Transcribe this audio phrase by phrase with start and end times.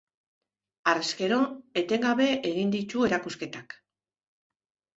[0.93, 1.37] Harrezkero,
[1.83, 3.79] etengabe egin ditu erakusketak.